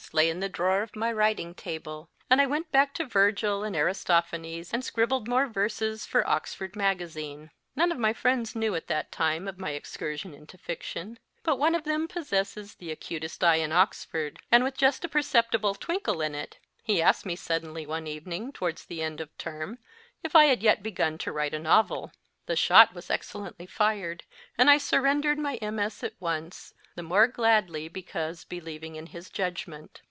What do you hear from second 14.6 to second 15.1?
with 280 MY FIRST BOOK just a